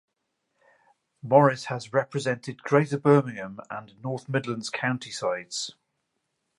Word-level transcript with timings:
Morris 1.21 1.65
has 1.65 1.93
represented 1.93 2.63
Greater 2.63 2.97
Birmingham 2.97 3.59
and 3.69 4.01
North 4.01 4.27
Midlands 4.27 4.71
county 4.71 5.11
sides. 5.11 5.75